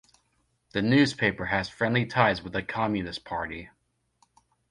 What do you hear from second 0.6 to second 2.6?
The newspaper has friendly ties with